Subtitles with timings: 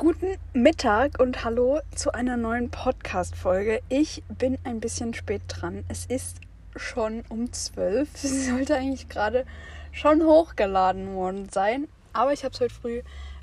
[0.00, 3.82] Guten Mittag und hallo zu einer neuen Podcast-Folge.
[3.90, 5.84] Ich bin ein bisschen spät dran.
[5.88, 6.38] Es ist
[6.74, 8.08] schon um 12.
[8.14, 9.44] Es sollte eigentlich gerade
[9.92, 11.86] schon hochgeladen worden sein.
[12.14, 13.02] Aber ich habe es heute früh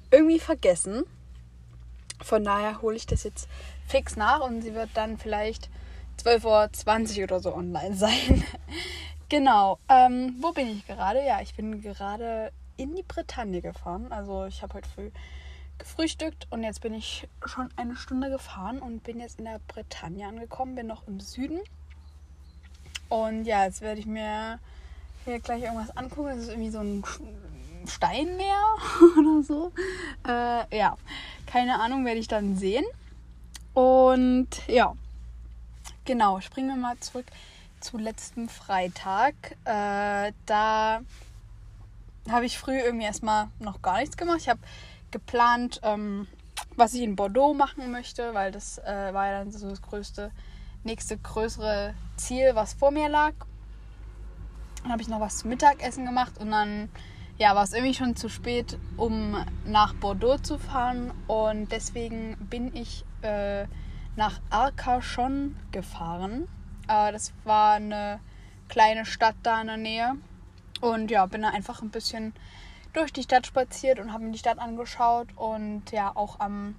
[0.09, 1.03] irgendwie vergessen.
[2.23, 3.47] Von daher hole ich das jetzt
[3.87, 5.69] fix nach und sie wird dann vielleicht
[6.23, 8.43] 12.20 Uhr oder so online sein.
[9.29, 9.77] genau.
[9.89, 11.23] Ähm, wo bin ich gerade?
[11.23, 14.11] Ja, ich bin gerade in die Bretagne gefahren.
[14.11, 15.11] Also ich habe heute früh
[15.79, 20.27] gefrühstückt und jetzt bin ich schon eine Stunde gefahren und bin jetzt in der Bretagne
[20.27, 21.59] angekommen, bin noch im Süden.
[23.09, 24.59] Und ja, jetzt werde ich mir
[25.25, 26.29] hier gleich irgendwas angucken.
[26.29, 27.03] Das ist irgendwie so ein
[27.87, 28.63] Steinmeer
[29.17, 29.71] oder so.
[30.27, 30.97] Äh, ja,
[31.45, 32.85] keine Ahnung, werde ich dann sehen.
[33.73, 34.95] Und ja,
[36.05, 37.25] genau, springen wir mal zurück
[37.79, 39.35] zu letzten Freitag.
[39.65, 41.01] Äh, da
[42.29, 44.39] habe ich früh irgendwie erstmal noch gar nichts gemacht.
[44.41, 44.59] Ich habe
[45.11, 46.27] geplant, ähm,
[46.75, 50.31] was ich in Bordeaux machen möchte, weil das äh, war ja dann so das größte,
[50.83, 53.33] nächste größere Ziel, was vor mir lag.
[54.83, 56.89] Dann habe ich noch was zum Mittagessen gemacht und dann
[57.37, 62.75] ja, war es irgendwie schon zu spät, um nach Bordeaux zu fahren und deswegen bin
[62.75, 63.65] ich äh,
[64.15, 66.47] nach Arcachon gefahren.
[66.87, 68.19] Äh, das war eine
[68.69, 70.15] kleine Stadt da in der Nähe
[70.81, 72.33] und ja, bin da einfach ein bisschen
[72.97, 76.75] durch die Stadt spaziert und habe mir die Stadt angeschaut und ja, auch am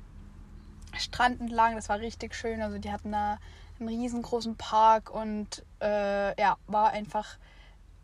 [0.97, 1.77] Strand entlang.
[1.77, 2.61] Das war richtig schön.
[2.61, 3.39] Also die hatten da
[3.79, 7.37] einen riesengroßen Park und äh, ja, war einfach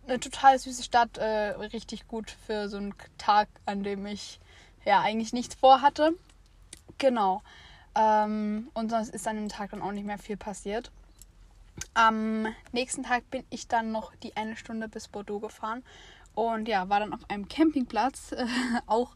[0.07, 1.19] eine total süße Stadt.
[1.19, 4.39] Äh, richtig gut für so einen Tag, an dem ich
[4.85, 6.13] ja eigentlich nichts vorhatte.
[6.99, 7.43] Genau.
[7.97, 10.93] Ähm, und sonst ist an dem Tag dann auch nicht mehr viel passiert.
[11.95, 15.83] Am nächsten Tag bin ich dann noch die eine Stunde bis Bordeaux gefahren
[16.35, 18.35] und ja, war dann auf einem Campingplatz.
[18.45, 18.47] Äh,
[18.87, 19.15] auch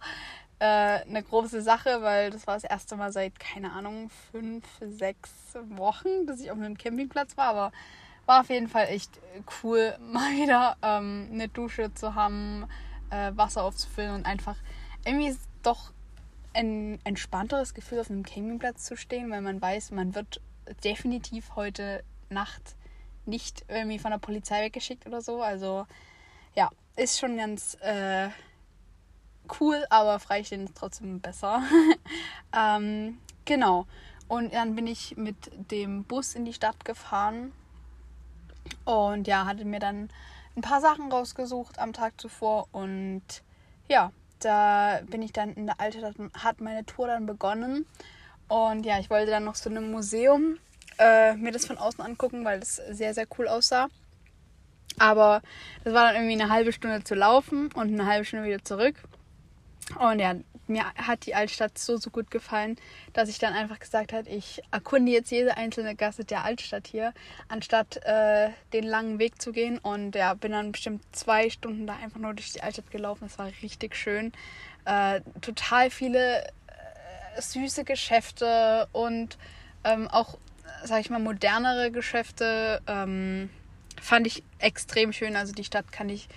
[0.61, 5.31] äh, eine große Sache, weil das war das erste Mal seit, keine Ahnung, fünf, sechs
[5.71, 7.47] Wochen, dass ich auf einem Campingplatz war.
[7.47, 7.73] Aber
[8.27, 9.11] war auf jeden Fall echt
[9.63, 12.67] cool, mal wieder ähm, eine Dusche zu haben,
[13.11, 14.57] äh, Wasser aufzufüllen und einfach
[15.05, 15.93] irgendwie ist doch
[16.55, 20.41] ein entspannteres Gefühl, auf einem Campingplatz zu stehen, weil man weiß, man wird
[20.85, 22.75] definitiv heute Nacht
[23.27, 25.43] nicht irgendwie von der Polizei weggeschickt oder so.
[25.43, 25.87] Also
[26.55, 28.29] ja, ist schon ganz äh,
[29.61, 31.63] cool, aber Freistehen ist trotzdem besser.
[32.57, 33.87] ähm, genau.
[34.27, 35.37] Und dann bin ich mit
[35.71, 37.53] dem Bus in die Stadt gefahren
[38.85, 40.11] und ja, hatte mir dann
[40.57, 43.23] ein paar Sachen rausgesucht am Tag zuvor und
[43.89, 47.87] ja, da bin ich dann in der Altstadt, hat meine Tour dann begonnen
[48.49, 50.59] und ja, ich wollte dann noch zu einem Museum
[50.99, 53.89] äh, mir das von außen angucken, weil es sehr, sehr cool aussah.
[54.99, 55.43] Aber
[55.85, 58.97] das war dann irgendwie eine halbe Stunde zu laufen und eine halbe Stunde wieder zurück.
[59.99, 60.35] Und ja,
[60.69, 62.77] mir hat die Altstadt so, so gut gefallen,
[63.15, 67.15] dass ich dann einfach gesagt habe, ich erkunde jetzt jede einzelne Gasse der Altstadt hier,
[67.49, 69.79] anstatt äh, den langen Weg zu gehen.
[69.79, 73.25] Und ja, bin dann bestimmt zwei Stunden da einfach nur durch die Altstadt gelaufen.
[73.25, 74.33] Das war richtig schön.
[74.85, 79.39] Äh, total viele äh, süße Geschäfte und
[79.85, 80.39] ähm, auch,
[80.85, 82.83] sag ich mal, modernere Geschäfte.
[82.87, 83.49] Ähm,
[84.01, 85.37] Fand ich extrem schön.
[85.37, 86.29] Also die Stadt kann ich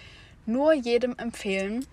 [0.45, 1.85] nur jedem empfehlen.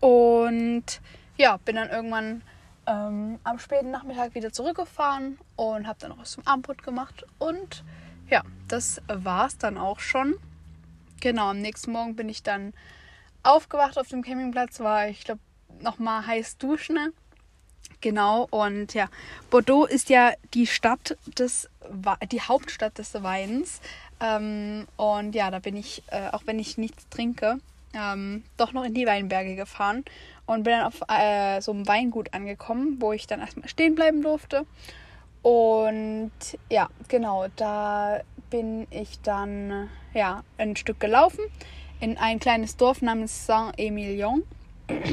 [0.00, 1.00] Und
[1.36, 2.42] ja, bin dann irgendwann
[2.86, 7.24] ähm, am späten Nachmittag wieder zurückgefahren und habe dann noch was zum Abendbrot gemacht.
[7.38, 7.84] Und
[8.28, 10.36] ja, das war es dann auch schon.
[11.20, 12.72] Genau, am nächsten Morgen bin ich dann
[13.42, 15.40] aufgewacht auf dem Campingplatz, war ich glaube
[15.80, 17.12] nochmal heiß duschen.
[18.00, 19.08] Genau, und ja,
[19.50, 21.68] Bordeaux ist ja die Stadt des,
[22.32, 23.80] die Hauptstadt des Weins.
[24.20, 27.58] Ähm, und ja, da bin ich, äh, auch wenn ich nichts trinke,
[27.94, 30.04] ähm, doch noch in die Weinberge gefahren
[30.46, 34.22] und bin dann auf äh, so einem Weingut angekommen, wo ich dann erstmal stehen bleiben
[34.22, 34.66] durfte.
[35.42, 36.32] Und
[36.70, 38.20] ja, genau, da
[38.50, 41.40] bin ich dann ja, ein Stück gelaufen
[42.00, 44.42] in ein kleines Dorf namens Saint-Emilion.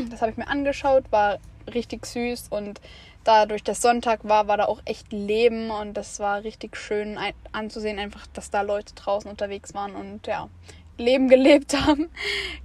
[0.10, 1.38] Das habe ich mir angeschaut, war
[1.74, 2.82] richtig süß und
[3.24, 7.18] dadurch, dass Sonntag war, war da auch echt Leben und das war richtig schön
[7.52, 10.50] anzusehen, einfach, dass da Leute draußen unterwegs waren und ja,
[10.98, 12.10] Leben gelebt haben.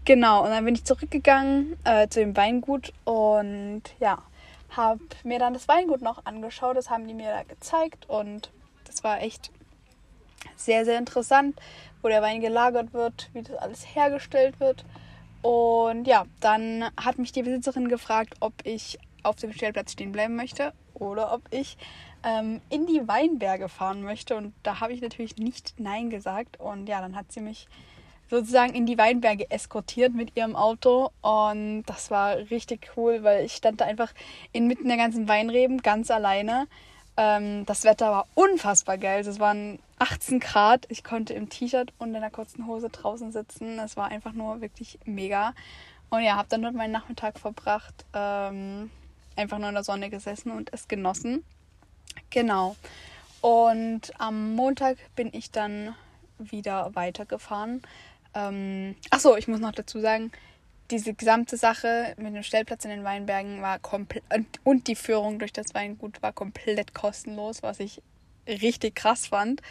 [0.04, 4.22] Genau, und dann bin ich zurückgegangen äh, zu dem Weingut und ja,
[4.70, 6.76] habe mir dann das Weingut noch angeschaut.
[6.76, 8.50] Das haben die mir da gezeigt und
[8.84, 9.50] das war echt
[10.56, 11.58] sehr, sehr interessant,
[12.02, 14.84] wo der Wein gelagert wird, wie das alles hergestellt wird.
[15.42, 20.36] Und ja, dann hat mich die Besitzerin gefragt, ob ich auf dem Stellplatz stehen bleiben
[20.36, 21.76] möchte oder ob ich
[22.24, 24.36] ähm, in die Weinberge fahren möchte.
[24.36, 26.60] Und da habe ich natürlich nicht Nein gesagt.
[26.60, 27.66] Und ja, dann hat sie mich
[28.30, 31.10] sozusagen in die Weinberge eskortiert mit ihrem Auto.
[31.20, 34.12] Und das war richtig cool, weil ich stand da einfach
[34.52, 36.66] inmitten der ganzen Weinreben ganz alleine.
[37.16, 39.20] Ähm, das Wetter war unfassbar geil.
[39.20, 40.86] Es waren 18 Grad.
[40.88, 43.78] Ich konnte im T-Shirt und in einer kurzen Hose draußen sitzen.
[43.78, 45.54] Es war einfach nur wirklich mega.
[46.10, 48.04] Und ja, habe dann dort meinen Nachmittag verbracht.
[48.12, 48.90] Ähm,
[49.36, 51.44] einfach nur in der Sonne gesessen und es genossen.
[52.30, 52.76] Genau.
[53.40, 55.94] Und am Montag bin ich dann
[56.38, 57.82] wieder weitergefahren.
[58.34, 60.32] Ähm, Achso, ich muss noch dazu sagen,
[60.92, 64.22] diese gesamte Sache mit dem Stellplatz in den Weinbergen war komplett
[64.62, 68.02] und die Führung durch das Weingut war komplett kostenlos, was ich
[68.46, 69.62] richtig krass fand.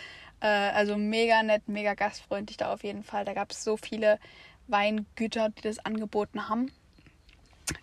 [0.42, 3.24] Äh, also mega nett, mega gastfreundlich da auf jeden Fall.
[3.24, 4.20] Da gab es so viele
[4.68, 6.72] Weingüter, die das angeboten haben.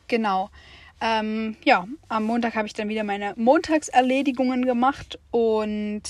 [0.09, 0.51] Genau.
[1.01, 6.03] Ähm, ja, am Montag habe ich dann wieder meine Montagserledigungen gemacht und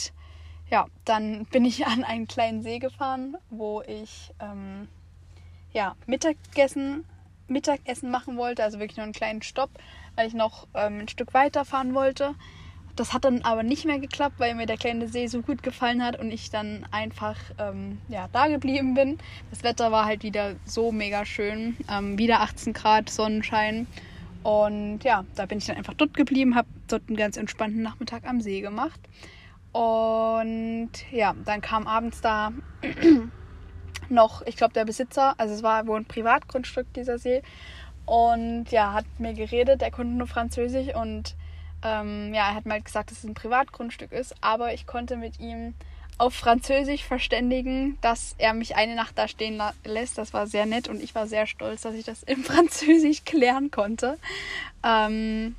[0.71, 4.89] ja, dann bin ich an einen kleinen See gefahren, wo ich ähm,
[5.73, 7.05] ja, Mittagessen,
[7.49, 9.71] Mittagessen machen wollte, also wirklich nur einen kleinen Stopp,
[10.17, 12.35] weil ich noch ähm, ein Stück weiter fahren wollte.
[12.97, 16.03] Das hat dann aber nicht mehr geklappt, weil mir der kleine See so gut gefallen
[16.03, 19.19] hat und ich dann einfach ähm, ja, da geblieben bin.
[19.51, 21.77] Das Wetter war halt wieder so mega schön.
[21.89, 23.87] Ähm, wieder 18 Grad Sonnenschein.
[24.43, 28.27] Und ja, da bin ich dann einfach dort geblieben, habe dort einen ganz entspannten Nachmittag
[28.27, 29.01] am See gemacht.
[29.71, 32.53] Und ja, dann kam abends da
[34.11, 37.43] noch, ich glaube, der Besitzer, also es war wohl ein Privatgrundstück, dieser See.
[38.07, 41.35] Und ja, hat mir geredet, er konnte nur Französisch und
[41.85, 45.39] ähm, ja, er hat mal gesagt, dass es ein Privatgrundstück ist, aber ich konnte mit
[45.39, 45.75] ihm
[46.17, 50.19] auf Französisch verständigen, dass er mich eine Nacht da stehen lässt.
[50.19, 53.71] Das war sehr nett und ich war sehr stolz, dass ich das im Französisch klären
[53.71, 54.19] konnte.
[54.85, 55.55] Ähm,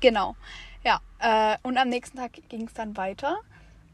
[0.00, 0.36] genau.
[0.84, 3.38] Ja, äh, und am nächsten Tag ging es dann weiter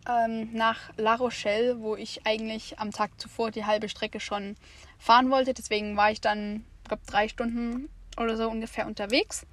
[0.09, 4.57] ähm, nach La Rochelle, wo ich eigentlich am Tag zuvor die halbe Strecke schon
[4.99, 5.55] fahren wollte.
[5.55, 9.47] Deswegen war ich dann, glaube drei Stunden oder so ungefähr unterwegs.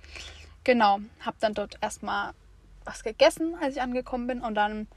[0.63, 2.33] Genau, habe dann dort erstmal
[2.85, 4.87] was gegessen, als ich angekommen bin und dann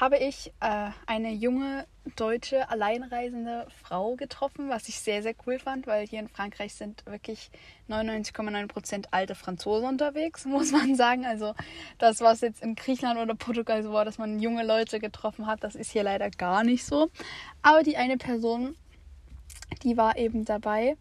[0.00, 1.86] habe ich äh, eine junge
[2.16, 7.04] deutsche alleinreisende Frau getroffen, was ich sehr, sehr cool fand, weil hier in Frankreich sind
[7.06, 7.50] wirklich
[7.88, 11.26] 99,9% alte Franzosen unterwegs, muss man sagen.
[11.26, 11.54] Also
[11.98, 15.64] das, was jetzt in Griechenland oder Portugal so war, dass man junge Leute getroffen hat,
[15.64, 17.10] das ist hier leider gar nicht so.
[17.62, 18.76] Aber die eine Person,
[19.82, 20.96] die war eben dabei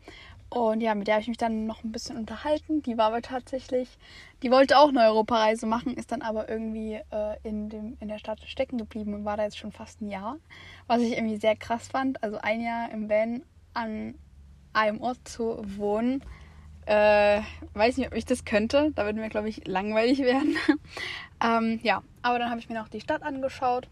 [0.49, 2.81] und ja, mit der habe ich mich dann noch ein bisschen unterhalten.
[2.81, 3.89] Die war aber tatsächlich,
[4.41, 8.17] die wollte auch eine Europareise machen, ist dann aber irgendwie äh, in, dem, in der
[8.17, 10.37] Stadt stecken geblieben und war da jetzt schon fast ein Jahr.
[10.87, 12.23] Was ich irgendwie sehr krass fand.
[12.23, 13.41] Also ein Jahr im Van
[13.73, 14.15] an
[14.71, 16.23] einem Ort zu wohnen.
[16.85, 17.41] Äh,
[17.73, 18.91] weiß nicht, ob ich das könnte.
[18.95, 20.55] Da würde mir, glaube ich, langweilig werden.
[21.43, 23.89] ähm, ja, aber dann habe ich mir noch die Stadt angeschaut.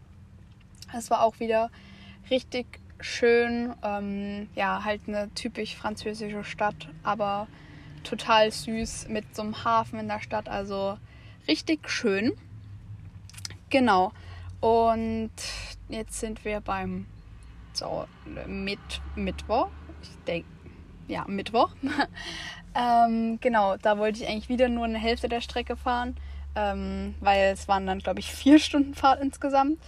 [0.96, 1.70] Es war auch wieder
[2.30, 2.66] richtig
[3.00, 3.74] schön.
[3.82, 7.48] Ähm, ja, halt eine typisch französische Stadt, aber
[8.04, 10.48] total süß mit so einem Hafen in der Stadt.
[10.48, 10.98] Also
[11.48, 12.32] richtig schön.
[13.70, 14.12] Genau.
[14.60, 15.32] Und
[15.88, 17.06] jetzt sind wir beim
[17.72, 18.06] so,
[18.46, 18.78] mit,
[19.14, 19.68] Mittwoch.
[20.02, 20.48] Ich denke,
[21.08, 21.70] ja, Mittwoch.
[22.74, 26.16] ähm, genau, da wollte ich eigentlich wieder nur eine Hälfte der Strecke fahren,
[26.54, 29.78] ähm, weil es waren dann, glaube ich, vier Stunden Fahrt insgesamt.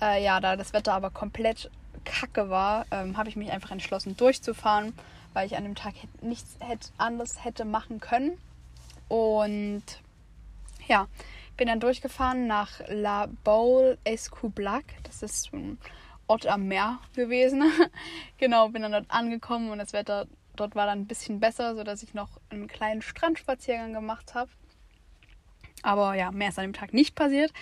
[0.00, 1.70] Äh, ja, da das Wetter aber komplett
[2.04, 4.92] kacke war, ähm, habe ich mich einfach entschlossen durchzufahren,
[5.32, 8.38] weil ich an dem Tag nichts hätte, anderes hätte machen können.
[9.08, 9.82] Und
[10.86, 11.06] ja,
[11.56, 14.84] bin dann durchgefahren nach La Baule Escoublac.
[15.04, 15.78] Das ist ein
[16.26, 17.62] Ort am Meer gewesen.
[18.38, 22.02] genau, bin dann dort angekommen und das Wetter dort war dann ein bisschen besser, sodass
[22.02, 24.50] ich noch einen kleinen Strandspaziergang gemacht habe.
[25.82, 27.52] Aber ja, mehr ist an dem Tag nicht passiert.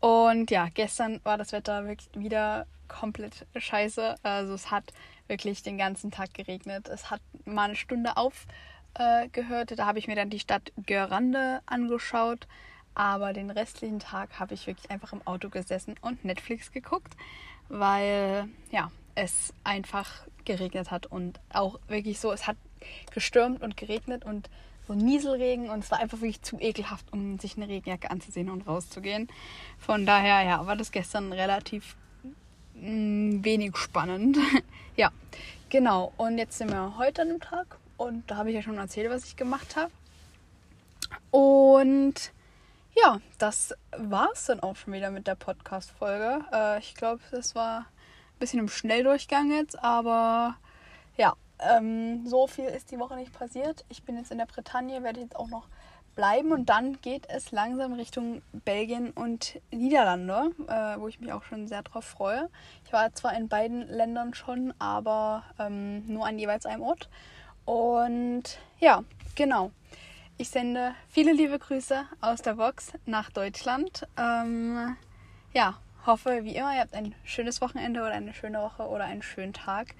[0.00, 4.16] Und ja, gestern war das Wetter wirklich wieder komplett scheiße.
[4.22, 4.92] Also es hat
[5.26, 6.88] wirklich den ganzen Tag geregnet.
[6.88, 9.72] Es hat mal eine Stunde aufgehört.
[9.72, 12.46] Äh, da habe ich mir dann die Stadt Görande angeschaut.
[12.94, 17.14] Aber den restlichen Tag habe ich wirklich einfach im Auto gesessen und Netflix geguckt,
[17.68, 22.56] weil ja, es einfach geregnet hat und auch wirklich so, es hat
[23.12, 24.50] gestürmt und geregnet und
[24.88, 28.66] so Nieselregen und es war einfach wirklich zu ekelhaft, um sich eine Regenjacke anzusehen und
[28.66, 29.28] rauszugehen.
[29.78, 31.94] Von daher, ja, war das gestern relativ
[32.80, 34.36] mh, mm, wenig spannend.
[34.96, 35.10] ja,
[35.68, 36.12] genau.
[36.16, 39.10] Und jetzt sind wir heute an dem Tag und da habe ich ja schon erzählt,
[39.10, 39.90] was ich gemacht habe.
[41.30, 42.32] Und
[42.94, 46.44] ja, das war es dann auch schon wieder mit der Podcast-Folge.
[46.52, 50.56] Äh, ich glaube, das war ein bisschen im Schnelldurchgang jetzt, aber
[51.16, 53.84] ja, ähm, so viel ist die Woche nicht passiert.
[53.88, 55.68] Ich bin jetzt in der Bretagne, werde jetzt auch noch
[56.18, 61.44] bleiben und dann geht es langsam Richtung Belgien und Niederlande, äh, wo ich mich auch
[61.44, 62.50] schon sehr drauf freue.
[62.84, 67.08] Ich war zwar in beiden Ländern schon, aber ähm, nur an jeweils einem Ort.
[67.64, 69.04] Und ja,
[69.36, 69.70] genau.
[70.38, 74.04] Ich sende viele liebe Grüße aus der Box nach Deutschland.
[74.16, 74.96] Ähm,
[75.54, 79.22] ja, hoffe wie immer, ihr habt ein schönes Wochenende oder eine schöne Woche oder einen
[79.22, 79.94] schönen Tag.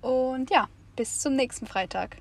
[0.00, 2.16] Und ja, bis zum nächsten Freitag.